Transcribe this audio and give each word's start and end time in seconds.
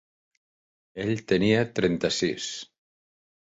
Ell 1.03 1.21
tenia 1.33 1.61
trenta-sis. 1.81 2.51